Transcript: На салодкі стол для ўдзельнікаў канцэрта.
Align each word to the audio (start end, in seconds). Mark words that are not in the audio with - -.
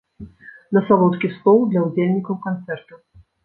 На 0.77 0.81
салодкі 0.87 1.31
стол 1.35 1.59
для 1.75 1.87
ўдзельнікаў 1.87 2.43
канцэрта. 2.51 2.93